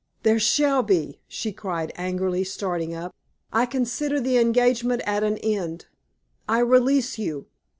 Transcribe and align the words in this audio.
"There 0.23 0.39
shall 0.39 0.81
be," 0.81 1.19
she 1.27 1.51
cried, 1.51 1.91
angrily, 1.95 2.43
starting 2.43 2.95
up. 2.95 3.13
"I 3.53 3.67
consider 3.67 4.19
the 4.19 4.39
engagement 4.39 5.03
at 5.05 5.21
an 5.21 5.37
end. 5.37 5.85
I 6.49 6.57
release 6.61 7.19
you! 7.19 7.45